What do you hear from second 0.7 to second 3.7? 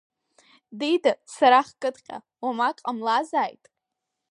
Диида, сара хкыдҟьа, уамак ҟамлазааит.